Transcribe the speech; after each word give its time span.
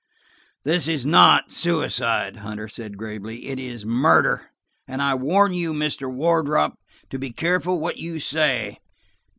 "This 0.63 0.87
is 0.87 1.05
not 1.05 1.51
suicide," 1.51 2.37
Hunter 2.37 2.67
said 2.67 2.97
gravely. 2.97 3.45
"It 3.49 3.59
is 3.59 3.85
murder, 3.85 4.49
and 4.87 4.99
I 4.99 5.13
warn 5.13 5.53
you, 5.53 5.73
Mr. 5.73 6.11
Wardrop, 6.11 6.73
to 7.11 7.19
be 7.19 7.29
careful 7.29 7.79
what 7.79 7.97
you 7.97 8.17
say. 8.17 8.79